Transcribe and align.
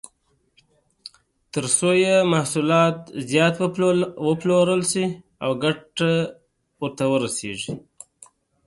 څو 1.77 1.89
یې 2.03 2.15
محصولات 2.33 2.97
زیات 3.29 3.55
وپلورل 4.27 4.81
شي 4.91 5.05
او 5.43 5.51
ګټه 5.63 6.11
ورته 6.81 7.03
ورسېږي. 7.11 7.71